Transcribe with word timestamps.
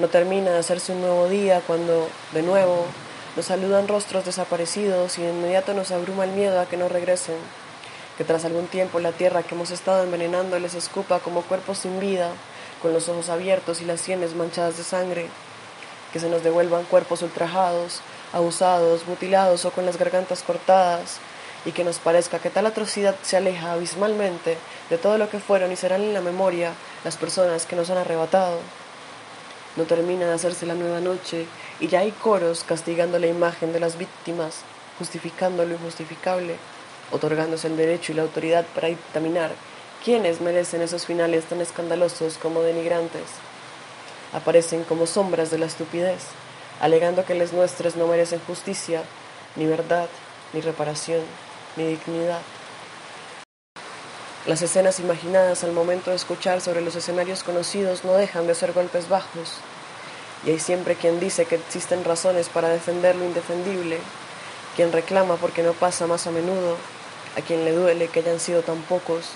No 0.00 0.08
termina 0.08 0.52
de 0.52 0.58
hacerse 0.58 0.92
un 0.92 1.02
nuevo 1.02 1.28
día 1.28 1.60
cuando, 1.66 2.08
de 2.32 2.40
nuevo, 2.40 2.86
nos 3.36 3.44
saludan 3.44 3.86
rostros 3.86 4.24
desaparecidos 4.24 5.18
y 5.18 5.22
de 5.22 5.28
inmediato 5.28 5.74
nos 5.74 5.90
abruma 5.90 6.24
el 6.24 6.30
miedo 6.30 6.58
a 6.58 6.64
que 6.64 6.78
no 6.78 6.88
regresen. 6.88 7.36
Que 8.16 8.24
tras 8.24 8.46
algún 8.46 8.66
tiempo 8.66 8.98
la 8.98 9.12
tierra 9.12 9.42
que 9.42 9.54
hemos 9.54 9.70
estado 9.70 10.02
envenenando 10.02 10.58
les 10.58 10.74
escupa 10.74 11.18
como 11.18 11.42
cuerpos 11.42 11.80
sin 11.80 12.00
vida, 12.00 12.30
con 12.80 12.94
los 12.94 13.10
ojos 13.10 13.28
abiertos 13.28 13.82
y 13.82 13.84
las 13.84 14.00
sienes 14.00 14.34
manchadas 14.34 14.78
de 14.78 14.84
sangre. 14.84 15.26
Que 16.14 16.18
se 16.18 16.30
nos 16.30 16.42
devuelvan 16.42 16.84
cuerpos 16.84 17.20
ultrajados, 17.20 18.00
abusados, 18.32 19.06
mutilados 19.06 19.66
o 19.66 19.70
con 19.70 19.84
las 19.84 19.98
gargantas 19.98 20.42
cortadas, 20.42 21.18
y 21.66 21.72
que 21.72 21.84
nos 21.84 21.98
parezca 21.98 22.38
que 22.38 22.48
tal 22.48 22.64
atrocidad 22.64 23.16
se 23.20 23.36
aleja 23.36 23.72
abismalmente 23.72 24.56
de 24.88 24.96
todo 24.96 25.18
lo 25.18 25.28
que 25.28 25.40
fueron 25.40 25.72
y 25.72 25.76
serán 25.76 26.00
en 26.00 26.14
la 26.14 26.22
memoria 26.22 26.72
las 27.04 27.18
personas 27.18 27.66
que 27.66 27.76
nos 27.76 27.90
han 27.90 27.98
arrebatado. 27.98 28.60
No 29.80 29.86
termina 29.86 30.26
de 30.26 30.34
hacerse 30.34 30.66
la 30.66 30.74
nueva 30.74 31.00
noche 31.00 31.46
y 31.80 31.88
ya 31.88 32.00
hay 32.00 32.10
coros 32.10 32.64
castigando 32.64 33.18
la 33.18 33.28
imagen 33.28 33.72
de 33.72 33.80
las 33.80 33.96
víctimas, 33.96 34.56
justificando 34.98 35.64
lo 35.64 35.72
injustificable, 35.72 36.56
otorgándose 37.10 37.68
el 37.68 37.78
derecho 37.78 38.12
y 38.12 38.16
la 38.16 38.20
autoridad 38.20 38.66
para 38.74 38.88
dictaminar 38.88 39.52
quiénes 40.04 40.42
merecen 40.42 40.82
esos 40.82 41.06
finales 41.06 41.46
tan 41.46 41.62
escandalosos 41.62 42.36
como 42.36 42.60
denigrantes. 42.60 43.22
Aparecen 44.34 44.84
como 44.84 45.06
sombras 45.06 45.50
de 45.50 45.56
la 45.56 45.64
estupidez, 45.64 46.24
alegando 46.82 47.24
que 47.24 47.34
les 47.34 47.54
nuestros 47.54 47.96
no 47.96 48.06
merecen 48.06 48.40
justicia, 48.40 49.02
ni 49.56 49.64
verdad, 49.64 50.10
ni 50.52 50.60
reparación 50.60 51.22
ni 51.76 51.86
dignidad. 51.86 52.42
Las 54.46 54.62
escenas 54.62 54.98
imaginadas 55.00 55.64
al 55.64 55.72
momento 55.72 56.10
de 56.10 56.16
escuchar 56.16 56.62
sobre 56.62 56.80
los 56.80 56.96
escenarios 56.96 57.44
conocidos 57.44 58.04
no 58.04 58.14
dejan 58.14 58.46
de 58.46 58.54
ser 58.54 58.72
golpes 58.72 59.06
bajos, 59.08 59.58
y 60.44 60.50
hay 60.50 60.58
siempre 60.58 60.94
quien 60.94 61.20
dice 61.20 61.44
que 61.44 61.56
existen 61.56 62.04
razones 62.04 62.48
para 62.48 62.68
defender 62.68 63.16
lo 63.16 63.24
indefendible, 63.24 63.98
quien 64.76 64.92
reclama 64.92 65.36
porque 65.36 65.62
no 65.62 65.72
pasa 65.72 66.06
más 66.06 66.26
a 66.26 66.30
menudo, 66.30 66.76
a 67.36 67.40
quien 67.40 67.64
le 67.64 67.72
duele 67.72 68.08
que 68.08 68.20
hayan 68.20 68.40
sido 68.40 68.62
tan 68.62 68.80
pocos, 68.82 69.30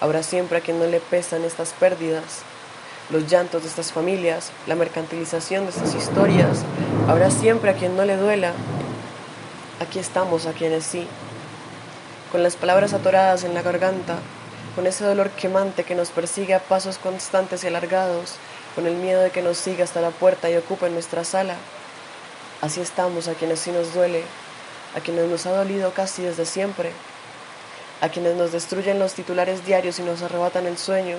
habrá 0.00 0.22
siempre 0.22 0.58
a 0.58 0.60
quien 0.60 0.78
no 0.78 0.86
le 0.86 1.00
pesan 1.00 1.44
estas 1.44 1.72
pérdidas, 1.72 2.42
los 3.10 3.30
llantos 3.30 3.62
de 3.62 3.68
estas 3.68 3.92
familias, 3.92 4.50
la 4.66 4.74
mercantilización 4.74 5.64
de 5.64 5.70
estas 5.70 5.94
historias, 5.94 6.64
habrá 7.08 7.30
siempre 7.30 7.70
a 7.70 7.74
quien 7.74 7.96
no 7.96 8.04
le 8.04 8.16
duela. 8.16 8.52
Aquí 9.80 9.98
estamos 9.98 10.46
a 10.46 10.52
quienes 10.52 10.84
sí 10.84 11.06
con 12.32 12.42
las 12.42 12.56
palabras 12.56 12.94
atoradas 12.94 13.44
en 13.44 13.52
la 13.52 13.60
garganta, 13.60 14.16
con 14.74 14.86
ese 14.86 15.04
dolor 15.04 15.28
quemante 15.30 15.84
que 15.84 15.94
nos 15.94 16.08
persigue 16.08 16.54
a 16.54 16.60
pasos 16.60 16.96
constantes 16.96 17.62
y 17.62 17.66
alargados, 17.66 18.36
con 18.74 18.86
el 18.86 18.94
miedo 18.94 19.20
de 19.20 19.30
que 19.30 19.42
nos 19.42 19.58
siga 19.58 19.84
hasta 19.84 20.00
la 20.00 20.10
puerta 20.10 20.50
y 20.50 20.56
ocupe 20.56 20.88
nuestra 20.90 21.24
sala. 21.24 21.56
Así 22.60 22.80
estamos 22.80 23.28
a 23.28 23.34
quienes 23.34 23.60
sí 23.60 23.70
nos 23.70 23.92
duele, 23.92 24.22
a 24.96 25.00
quienes 25.00 25.28
nos 25.28 25.46
ha 25.46 25.52
dolido 25.52 25.92
casi 25.92 26.22
desde 26.22 26.46
siempre, 26.46 26.92
a 28.00 28.08
quienes 28.08 28.36
nos 28.36 28.52
destruyen 28.52 28.98
los 28.98 29.14
titulares 29.14 29.64
diarios 29.66 29.98
y 29.98 30.02
nos 30.02 30.22
arrebatan 30.22 30.66
el 30.66 30.78
sueño, 30.78 31.16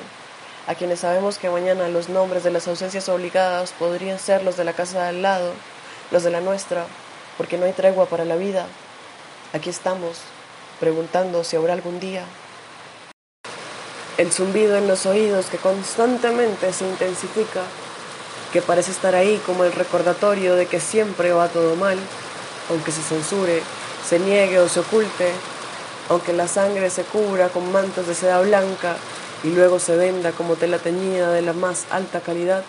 a 0.68 0.76
quienes 0.76 1.02
sabemos 1.02 1.38
que 1.38 1.50
mañana 1.50 1.88
los 1.90 2.10
nombres 2.10 2.44
de 2.44 2.52
las 2.52 2.68
ausencias 2.68 3.10
obligadas 3.10 3.73
podrían 3.78 4.20
ser 4.20 4.44
los 4.44 4.58
de 4.58 4.64
la 4.64 4.73
casa 4.73 5.04
de 5.04 5.10
al 5.10 5.22
lado, 5.22 5.52
los 6.12 6.23
de 6.23 6.32
la 6.32 6.42
nuestra, 6.42 6.86
porque 7.38 7.58
no 7.58 7.66
hay 7.66 7.73
tregua 7.73 8.06
para 8.06 8.26
la 8.26 8.36
vida. 8.36 8.66
Aquí 9.54 9.70
estamos, 9.70 10.20
preguntando 10.80 11.44
si 11.44 11.56
habrá 11.56 11.73
algún 11.73 12.00
día. 12.00 12.23
El 14.17 14.31
zumbido 14.31 14.78
en 14.78 14.88
los 14.88 15.08
oídos 15.08 15.47
que 15.47 15.58
constantemente 15.58 16.72
se 16.72 16.88
intensifica, 16.88 17.61
que 18.52 18.61
parece 18.61 18.92
estar 18.92 19.16
ahí 19.16 19.42
como 19.45 19.64
el 19.64 19.72
recordatorio 19.72 20.55
de 20.55 20.67
que 20.67 20.80
siempre 20.80 21.33
va 21.33 21.47
todo 21.47 21.75
mal, 21.75 21.97
aunque 22.70 22.92
se 22.92 23.02
censure, 23.02 23.61
se 24.08 24.20
niegue 24.20 24.59
o 24.59 24.70
se 24.70 24.81
oculte, 24.81 25.31
aunque 26.10 26.32
la 26.32 26.48
sangre 26.48 26.92
se 26.92 27.02
cubra 27.04 27.49
con 27.49 27.71
mantos 27.71 28.05
de 28.08 28.14
seda 28.14 28.42
blanca 28.42 28.98
y 29.43 29.49
luego 29.49 29.80
se 29.80 29.95
venda 29.95 30.32
como 30.32 30.55
tela 30.58 30.77
teñida 30.77 31.32
de 31.32 31.42
la 31.42 31.54
más 31.54 31.86
alta 31.89 32.21
calidad. 32.21 32.64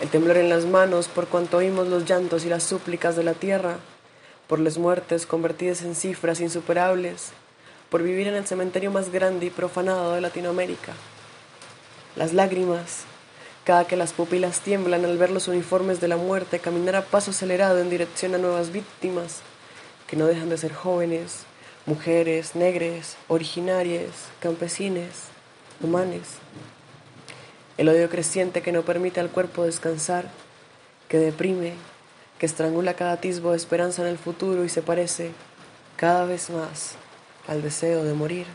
El 0.00 0.08
temblor 0.08 0.36
en 0.36 0.48
las 0.48 0.66
manos 0.66 1.08
por 1.08 1.26
cuanto 1.26 1.56
oímos 1.56 1.88
los 1.88 2.04
llantos 2.04 2.44
y 2.44 2.48
las 2.48 2.62
súplicas 2.62 3.16
de 3.16 3.24
la 3.24 3.34
tierra, 3.34 3.78
por 4.46 4.60
las 4.60 4.78
muertes 4.78 5.26
convertidas 5.26 5.82
en 5.82 5.96
cifras 5.96 6.40
insuperables, 6.40 7.32
por 7.90 8.02
vivir 8.02 8.28
en 8.28 8.34
el 8.34 8.46
cementerio 8.46 8.90
más 8.90 9.10
grande 9.10 9.46
y 9.46 9.50
profanado 9.50 10.14
de 10.14 10.20
Latinoamérica. 10.20 10.92
Las 12.16 12.34
lágrimas, 12.34 13.04
cada 13.64 13.86
que 13.86 13.96
las 13.96 14.12
pupilas 14.12 14.60
tiemblan 14.60 15.04
al 15.04 15.18
ver 15.18 15.30
los 15.30 15.48
uniformes 15.48 16.00
de 16.00 16.08
la 16.08 16.16
muerte 16.16 16.58
caminar 16.58 16.96
a 16.96 17.02
paso 17.02 17.30
acelerado 17.30 17.80
en 17.80 17.90
dirección 17.90 18.34
a 18.34 18.38
nuevas 18.38 18.72
víctimas, 18.72 19.40
que 20.06 20.16
no 20.16 20.26
dejan 20.26 20.48
de 20.48 20.58
ser 20.58 20.72
jóvenes, 20.72 21.44
mujeres, 21.86 22.54
negres, 22.54 23.16
originarias, 23.28 24.10
campesines, 24.40 25.24
humanes. 25.80 26.36
El 27.78 27.88
odio 27.88 28.10
creciente 28.10 28.60
que 28.60 28.72
no 28.72 28.82
permite 28.82 29.20
al 29.20 29.30
cuerpo 29.30 29.64
descansar, 29.64 30.28
que 31.08 31.18
deprime, 31.18 31.74
que 32.38 32.46
estrangula 32.46 32.94
cada 32.94 33.12
atisbo 33.12 33.52
de 33.52 33.56
esperanza 33.56 34.02
en 34.02 34.08
el 34.08 34.18
futuro 34.18 34.64
y 34.64 34.68
se 34.68 34.82
parece 34.82 35.30
cada 35.96 36.26
vez 36.26 36.50
más 36.50 36.96
al 37.48 37.62
deseo 37.62 38.04
de 38.04 38.14
morir. 38.14 38.46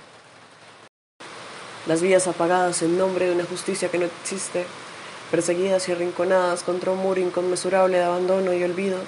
Las 1.87 2.01
vidas 2.01 2.27
apagadas 2.27 2.81
en 2.81 2.97
nombre 2.97 3.25
de 3.25 3.33
una 3.33 3.43
justicia 3.43 3.89
que 3.89 3.97
no 3.97 4.05
existe, 4.05 4.65
perseguidas 5.31 5.89
y 5.89 5.91
arrinconadas 5.91 6.63
contra 6.63 6.91
un 6.91 6.99
muro 6.99 7.19
inconmensurable 7.19 7.97
de 7.97 8.03
abandono 8.03 8.53
y 8.53 8.63
olvido, 8.63 8.99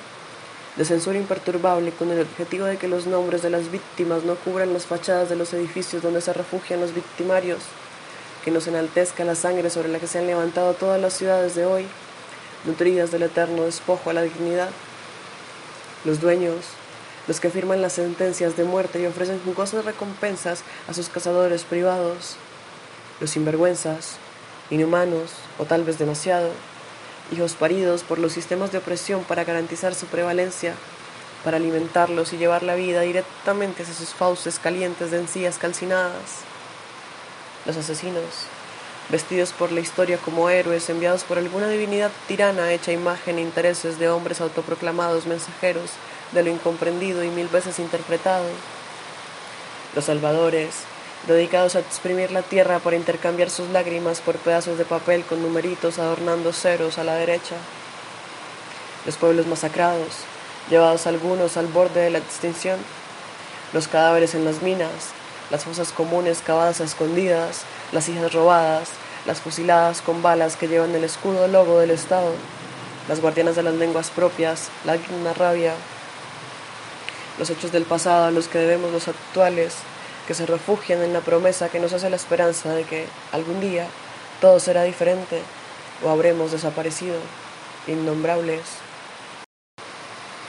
de 0.75 0.84
censura 0.84 1.18
imperturbable 1.18 1.91
con 1.91 2.12
el 2.12 2.19
objetivo 2.19 2.66
de 2.66 2.78
que 2.78 2.90
los 2.90 3.07
nombres 3.07 3.41
de 3.44 3.50
las 3.50 3.72
víctimas 3.72 4.24
no 4.24 4.35
cubran 4.35 4.74
las 4.74 4.85
fachadas 4.85 5.29
de 5.29 5.38
los 5.38 5.53
edificios 5.53 6.03
donde 6.03 6.19
se 6.19 6.34
refugian 6.34 6.81
los 6.81 6.94
victimarios, 6.94 7.59
que 8.44 8.51
nos 8.51 8.68
enaltezca 8.68 9.24
la 9.24 9.35
sangre 9.35 9.69
sobre 9.69 9.88
la 9.88 10.00
que 10.00 10.07
se 10.07 10.19
han 10.19 10.28
levantado 10.28 10.74
todas 10.74 11.00
las 11.00 11.13
ciudades 11.13 11.56
de 11.56 11.66
hoy, 11.66 11.85
nutridas 12.66 13.12
del 13.12 13.24
eterno 13.24 13.63
despojo 13.63 14.09
a 14.09 14.13
la 14.13 14.24
dignidad. 14.24 14.69
Los 16.03 16.19
dueños, 16.19 16.66
los 17.28 17.40
que 17.40 17.50
firman 17.50 17.81
las 17.81 17.94
sentencias 17.94 18.56
de 18.56 18.63
muerte 18.63 19.02
y 19.02 19.06
ofrecen 19.06 19.41
jugosas 19.44 19.86
recompensas 19.86 20.63
a 20.88 20.94
sus 20.94 21.09
cazadores 21.09 21.63
privados. 21.63 22.36
Los 23.19 23.31
sinvergüenzas, 23.31 24.18
inhumanos 24.69 25.31
o 25.58 25.66
tal 25.66 25.84
vez 25.84 25.97
demasiado, 25.97 26.52
hijos 27.31 27.53
paridos 27.53 28.03
por 28.03 28.19
los 28.19 28.34
sistemas 28.34 28.72
de 28.72 28.78
opresión 28.78 29.24
para 29.24 29.44
garantizar 29.44 29.96
su 29.96 30.06
prevalencia, 30.08 30.75
para 31.44 31.58
alimentarlos 31.58 32.34
y 32.34 32.38
llevar 32.38 32.63
la 32.63 32.75
vida 32.75 33.02
directamente 33.02 33.84
hacia 33.84 33.96
sus 33.96 34.13
fauces 34.13 34.59
calientes 34.59 35.12
de 35.12 35.19
encías 35.19 35.57
calcinadas. 35.57 36.44
Los 37.66 37.78
asesinos, 37.78 38.47
vestidos 39.09 39.51
por 39.51 39.71
la 39.71 39.81
historia 39.81 40.17
como 40.17 40.49
héroes 40.49 40.89
enviados 40.89 41.23
por 41.23 41.38
alguna 41.38 41.67
divinidad 41.67 42.11
tirana 42.27 42.71
hecha 42.71 42.91
imagen 42.91 43.38
e 43.38 43.41
intereses 43.41 43.99
de 43.99 44.09
hombres 44.09 44.41
autoproclamados 44.41 45.27
mensajeros 45.27 45.91
de 46.31 46.43
lo 46.43 46.49
incomprendido 46.49 47.23
y 47.23 47.29
mil 47.29 47.47
veces 47.47 47.79
interpretado. 47.79 48.45
Los 49.95 50.05
salvadores, 50.05 50.75
dedicados 51.27 51.75
a 51.75 51.79
exprimir 51.79 52.31
la 52.31 52.41
tierra 52.41 52.79
para 52.79 52.95
intercambiar 52.95 53.49
sus 53.49 53.69
lágrimas 53.69 54.21
por 54.21 54.35
pedazos 54.38 54.77
de 54.77 54.85
papel 54.85 55.23
con 55.23 55.41
numeritos 55.41 55.99
adornando 55.99 56.51
ceros 56.53 56.97
a 56.97 57.03
la 57.03 57.15
derecha. 57.15 57.55
Los 59.05 59.17
pueblos 59.17 59.45
masacrados, 59.45 60.25
llevados 60.69 61.07
algunos 61.07 61.57
al 61.57 61.67
borde 61.67 62.01
de 62.01 62.09
la 62.09 62.17
extinción. 62.17 62.79
Los 63.73 63.88
cadáveres 63.88 64.35
en 64.35 64.45
las 64.45 64.61
minas, 64.61 65.13
las 65.50 65.63
fosas 65.63 65.91
comunes 65.91 66.41
cavadas 66.45 66.81
a 66.81 66.85
escondidas, 66.85 67.61
las 67.91 68.09
hijas 68.09 68.33
robadas, 68.33 68.89
las 69.25 69.41
fusiladas 69.41 70.01
con 70.01 70.22
balas 70.22 70.56
que 70.56 70.67
llevan 70.67 70.95
el 70.95 71.03
escudo 71.03 71.47
logo 71.47 71.79
del 71.79 71.91
Estado, 71.91 72.31
las 73.07 73.21
guardianas 73.21 73.56
de 73.56 73.63
las 73.63 73.74
lenguas 73.74 74.09
propias, 74.09 74.69
la 74.86 74.94
digna 74.94 75.33
rabia, 75.33 75.74
los 77.38 77.50
hechos 77.50 77.71
del 77.71 77.83
pasado 77.83 78.25
a 78.25 78.31
los 78.31 78.47
que 78.47 78.59
debemos 78.59 78.92
los 78.92 79.07
actuales, 79.07 79.75
que 80.27 80.33
se 80.33 80.45
refugian 80.45 81.01
en 81.01 81.13
la 81.13 81.19
promesa 81.19 81.69
que 81.69 81.80
nos 81.80 81.94
hace 81.94 82.09
la 82.09 82.15
esperanza 82.15 82.74
de 82.74 82.83
que 82.83 83.06
algún 83.31 83.62
día 83.62 83.88
todo 84.42 84.59
será 84.59 84.83
diferente 84.83 85.42
o 86.03 86.09
habremos 86.09 86.51
desaparecido, 86.51 87.15
innombrables. 87.88 88.62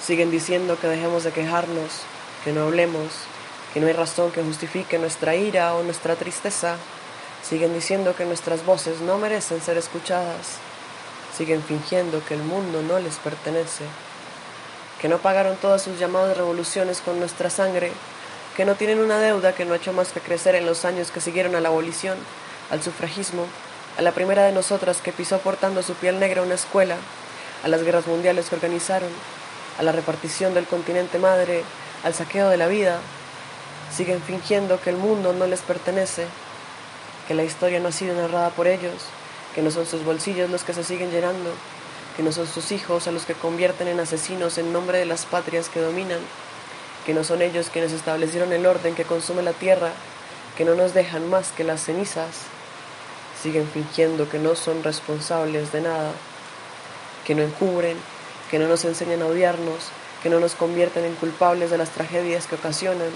Siguen 0.02 0.30
diciendo 0.30 0.78
que 0.80 0.86
dejemos 0.86 1.24
de 1.24 1.32
quejarnos, 1.32 2.02
que 2.44 2.52
no 2.52 2.62
hablemos, 2.62 3.10
que 3.76 3.80
no 3.80 3.88
hay 3.88 3.92
razón 3.92 4.32
que 4.32 4.42
justifique 4.42 4.98
nuestra 4.98 5.34
ira 5.34 5.74
o 5.74 5.82
nuestra 5.82 6.14
tristeza. 6.14 6.76
Siguen 7.46 7.74
diciendo 7.74 8.16
que 8.16 8.24
nuestras 8.24 8.64
voces 8.64 9.02
no 9.02 9.18
merecen 9.18 9.60
ser 9.60 9.76
escuchadas. 9.76 10.56
Siguen 11.36 11.62
fingiendo 11.62 12.24
que 12.24 12.32
el 12.32 12.42
mundo 12.42 12.80
no 12.80 12.98
les 12.98 13.16
pertenece. 13.16 13.84
Que 14.98 15.10
no 15.10 15.18
pagaron 15.18 15.56
todas 15.56 15.82
sus 15.82 15.98
llamadas 15.98 16.38
revoluciones 16.38 17.02
con 17.02 17.18
nuestra 17.20 17.50
sangre. 17.50 17.92
Que 18.56 18.64
no 18.64 18.76
tienen 18.76 18.98
una 18.98 19.18
deuda 19.18 19.54
que 19.54 19.66
no 19.66 19.74
ha 19.74 19.76
hecho 19.76 19.92
más 19.92 20.10
que 20.10 20.20
crecer 20.20 20.54
en 20.54 20.64
los 20.64 20.86
años 20.86 21.10
que 21.10 21.20
siguieron 21.20 21.54
a 21.54 21.60
la 21.60 21.68
abolición, 21.68 22.16
al 22.70 22.82
sufragismo, 22.82 23.44
a 23.98 24.00
la 24.00 24.12
primera 24.12 24.44
de 24.44 24.52
nosotras 24.52 25.02
que 25.02 25.12
pisó 25.12 25.36
portando 25.40 25.82
su 25.82 25.92
piel 25.96 26.18
negra 26.18 26.40
una 26.40 26.54
escuela, 26.54 26.96
a 27.62 27.68
las 27.68 27.82
guerras 27.82 28.06
mundiales 28.06 28.48
que 28.48 28.54
organizaron, 28.54 29.10
a 29.78 29.82
la 29.82 29.92
repartición 29.92 30.54
del 30.54 30.64
continente 30.64 31.18
madre, 31.18 31.62
al 32.04 32.14
saqueo 32.14 32.48
de 32.48 32.56
la 32.56 32.68
vida, 32.68 33.00
siguen 33.94 34.22
fingiendo 34.22 34.80
que 34.80 34.90
el 34.90 34.96
mundo 34.96 35.32
no 35.32 35.46
les 35.46 35.60
pertenece, 35.60 36.26
que 37.26 37.34
la 37.34 37.44
historia 37.44 37.80
no 37.80 37.88
ha 37.88 37.92
sido 37.92 38.14
narrada 38.14 38.50
por 38.50 38.66
ellos, 38.66 38.94
que 39.54 39.62
no 39.62 39.70
son 39.70 39.86
sus 39.86 40.04
bolsillos 40.04 40.50
los 40.50 40.64
que 40.64 40.74
se 40.74 40.84
siguen 40.84 41.10
llenando, 41.10 41.50
que 42.16 42.22
no 42.22 42.32
son 42.32 42.46
sus 42.46 42.72
hijos 42.72 43.06
a 43.06 43.12
los 43.12 43.24
que 43.24 43.34
convierten 43.34 43.88
en 43.88 44.00
asesinos 44.00 44.58
en 44.58 44.72
nombre 44.72 44.98
de 44.98 45.06
las 45.06 45.26
patrias 45.26 45.68
que 45.68 45.80
dominan, 45.80 46.20
que 47.04 47.14
no 47.14 47.24
son 47.24 47.42
ellos 47.42 47.68
quienes 47.72 47.92
establecieron 47.92 48.52
el 48.52 48.66
orden 48.66 48.94
que 48.94 49.04
consume 49.04 49.42
la 49.42 49.52
tierra, 49.52 49.90
que 50.56 50.64
no 50.64 50.74
nos 50.74 50.94
dejan 50.94 51.28
más 51.28 51.52
que 51.52 51.64
las 51.64 51.82
cenizas, 51.82 52.46
siguen 53.42 53.68
fingiendo 53.72 54.28
que 54.28 54.38
no 54.38 54.54
son 54.54 54.82
responsables 54.82 55.72
de 55.72 55.82
nada, 55.82 56.12
que 57.24 57.34
no 57.34 57.42
encubren, 57.42 57.96
que 58.50 58.58
no 58.58 58.66
nos 58.66 58.84
enseñan 58.84 59.22
a 59.22 59.26
odiarnos, 59.26 59.90
que 60.22 60.30
no 60.30 60.40
nos 60.40 60.54
convierten 60.54 61.04
en 61.04 61.14
culpables 61.14 61.70
de 61.70 61.78
las 61.78 61.90
tragedias 61.90 62.46
que 62.46 62.54
ocasionan, 62.54 63.10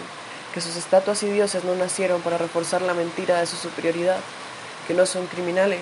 que 0.52 0.60
sus 0.60 0.76
estatuas 0.76 1.22
y 1.22 1.30
dioses 1.30 1.64
no 1.64 1.74
nacieron 1.74 2.20
para 2.22 2.38
reforzar 2.38 2.82
la 2.82 2.94
mentira 2.94 3.38
de 3.38 3.46
su 3.46 3.56
superioridad, 3.56 4.18
que 4.86 4.94
no 4.94 5.06
son 5.06 5.26
criminales, 5.26 5.80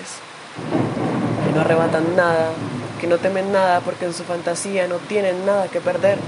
que 1.45 1.51
no 1.53 1.61
arrebatan 1.61 2.15
nada, 2.15 2.51
que 2.99 3.07
no 3.07 3.17
temen 3.17 3.51
nada 3.51 3.79
porque 3.81 4.05
en 4.05 4.13
su 4.13 4.23
fantasía 4.23 4.87
no 4.87 4.97
tienen 4.97 5.45
nada 5.45 5.67
que 5.67 5.81
perder. 5.81 6.19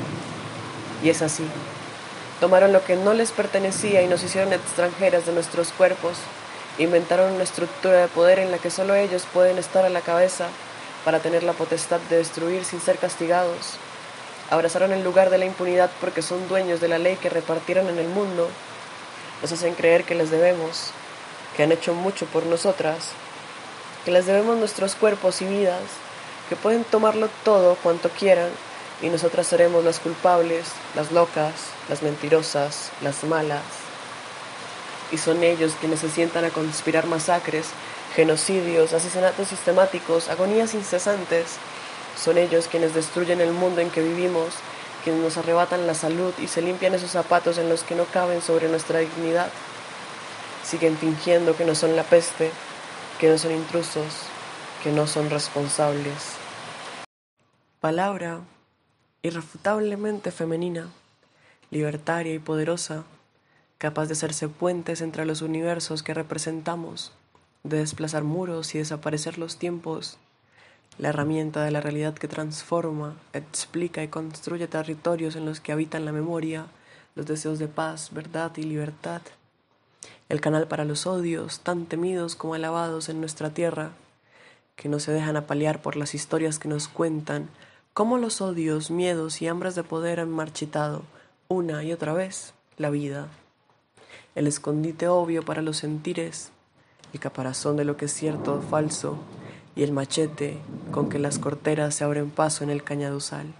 Y 1.04 1.10
es 1.10 1.22
así. 1.22 1.46
Tomaron 2.40 2.74
lo 2.74 2.84
que 2.84 2.96
no 2.96 3.14
les 3.14 3.32
pertenecía 3.32 4.02
y 4.02 4.08
nos 4.08 4.24
hicieron 4.24 4.54
extranjeras 4.54 5.26
de 5.26 5.34
nuestros 5.34 5.72
cuerpos. 5.72 6.18
Inventaron 6.80 7.34
una 7.34 7.44
estructura 7.44 8.02
de 8.02 8.08
poder 8.08 8.40
en 8.40 8.50
la 8.50 8.58
que 8.58 8.72
solo 8.72 8.96
ellos 8.96 9.28
pueden 9.32 9.60
estar 9.60 9.86
a 9.86 9.90
la 9.90 10.02
cabeza 10.02 10.48
para 11.06 11.20
tener 11.20 11.44
la 11.44 11.54
potestad 11.54 12.00
de 12.10 12.18
destruir 12.18 12.66
sin 12.66 12.82
ser 12.82 12.98
castigados. 12.98 13.78
Abrazaron 14.52 14.92
el 14.92 15.04
lugar 15.04 15.30
de 15.30 15.38
la 15.38 15.46
impunidad 15.46 15.90
porque 16.02 16.22
son 16.22 16.50
dueños 16.50 16.82
de 16.82 16.90
la 16.90 17.00
ley 17.00 17.16
que 17.16 17.30
repartieron 17.30 17.88
en 17.88 17.98
el 17.98 18.10
mundo. 18.10 18.50
Nos 19.42 19.52
hacen 19.54 19.74
creer 19.76 20.04
que 20.04 20.14
les 20.14 20.30
debemos, 20.30 20.92
que 21.56 21.64
han 21.64 21.72
hecho 21.72 21.94
mucho 21.94 22.26
por 22.26 22.46
nosotras, 22.46 23.12
que 24.04 24.12
les 24.12 24.26
debemos 24.26 24.58
nuestros 24.58 24.96
cuerpos 24.96 25.42
y 25.42 25.46
vidas, 25.46 25.82
que 26.50 26.58
pueden 26.58 26.84
tomarlo 26.84 27.30
todo 27.46 27.76
cuanto 27.76 28.10
quieran 28.10 28.50
y 29.02 29.08
nosotras 29.08 29.48
seremos 29.48 29.86
las 29.86 30.00
culpables, 30.00 30.68
las 30.96 31.14
locas, 31.14 31.54
las 31.88 32.04
mentirosas, 32.04 32.92
las 33.02 33.24
malas. 33.24 33.64
Y 35.14 35.18
son 35.18 35.44
ellos 35.44 35.74
quienes 35.80 36.02
se 36.02 36.10
sientan 36.10 36.44
a 36.44 36.50
conspirar 36.50 37.06
masacres, 37.06 37.68
genocidios, 38.18 38.92
asesinatos 38.92 39.48
sistemáticos, 39.48 40.28
agonías 40.30 40.74
incesantes. 40.74 41.56
Son 42.22 42.38
ellos 42.38 42.68
quienes 42.68 42.94
destruyen 42.94 43.42
el 43.42 43.52
mundo 43.52 43.82
en 43.82 43.90
que 43.90 44.04
vivimos, 44.04 44.54
quienes 45.04 45.24
nos 45.24 45.38
arrebatan 45.38 45.88
la 45.88 45.96
salud 45.96 46.34
y 46.40 46.48
se 46.48 46.62
limpian 46.62 46.94
esos 46.94 47.10
zapatos 47.10 47.58
en 47.58 47.68
los 47.68 47.82
que 47.82 47.96
no 47.96 48.06
caben 48.06 48.44
sobre 48.44 48.70
nuestra 48.70 49.00
dignidad. 49.00 49.50
Siguen 50.64 50.98
fingiendo 50.98 51.58
que 51.58 51.66
no 51.66 51.74
son 51.74 51.96
la 51.96 52.04
peste, 52.04 52.52
que 53.20 53.28
no 53.28 53.40
son 53.40 53.54
intrusos, 53.54 54.28
que 54.84 54.92
no 54.92 55.08
son 55.08 55.32
responsables. 55.32 56.36
Palabra 57.80 58.42
irrefutablemente 59.24 60.32
femenina, 60.32 60.90
libertaria 61.72 62.36
y 62.36 62.40
poderosa, 62.40 63.04
capaz 63.80 64.06
de 64.06 64.14
hacerse 64.14 64.48
puentes 64.48 65.02
entre 65.02 65.26
los 65.26 65.42
universos 65.42 66.04
que 66.04 66.14
representamos, 66.14 67.14
de 67.64 67.78
desplazar 67.78 68.24
muros 68.24 68.76
y 68.76 68.78
desaparecer 68.78 69.40
los 69.40 69.58
tiempos, 69.58 70.20
la 71.02 71.10
herramienta 71.10 71.66
de 71.66 71.72
la 71.72 71.82
realidad 71.82 72.14
que 72.14 72.30
transforma, 72.30 73.18
explica 73.34 74.02
y 74.02 74.08
construye 74.08 74.70
territorios 74.70 75.36
en 75.36 75.44
los 75.44 75.60
que 75.60 75.74
habitan 75.74 76.06
la 76.06 76.14
memoria, 76.14 76.68
los 77.16 77.26
deseos 77.26 77.60
de 77.60 77.68
paz, 77.68 78.12
verdad 78.14 78.54
y 78.56 78.64
libertad 78.64 79.22
el 80.32 80.40
canal 80.40 80.66
para 80.66 80.86
los 80.86 81.08
odios, 81.08 81.60
tan 81.60 81.88
temidos 81.88 82.38
como 82.38 82.54
alabados 82.54 83.10
en 83.10 83.20
nuestra 83.20 83.50
tierra, 83.50 83.92
que 84.78 84.88
no 84.88 84.98
se 85.02 85.12
dejan 85.12 85.36
apalear 85.36 85.82
por 85.82 85.98
las 85.98 86.16
historias 86.16 86.58
que 86.58 86.70
nos 86.70 86.88
cuentan, 86.88 87.50
cómo 87.94 88.18
los 88.18 88.40
odios, 88.40 88.92
miedos 88.92 89.42
y 89.42 89.50
hambres 89.50 89.76
de 89.76 89.84
poder 89.84 90.22
han 90.22 90.30
marchitado, 90.30 91.02
una 91.50 91.84
y 91.84 91.92
otra 91.92 92.14
vez, 92.14 92.54
la 92.78 92.90
vida. 92.90 93.28
El 94.34 94.48
escondite 94.48 95.10
obvio 95.10 95.44
para 95.44 95.62
los 95.62 95.76
sentires, 95.76 96.52
el 97.12 97.20
caparazón 97.20 97.76
de 97.76 97.84
lo 97.84 97.98
que 97.98 98.06
es 98.06 98.14
cierto 98.14 98.54
o 98.54 98.62
falso, 98.62 99.18
y 99.76 99.84
el 99.84 99.92
machete 99.92 100.58
con 100.92 101.10
que 101.10 101.20
las 101.20 101.40
corteras 101.40 101.96
se 101.96 102.04
abren 102.04 102.30
paso 102.30 102.64
en 102.64 102.70
el 102.70 102.84
cañaduzal. 102.84 103.54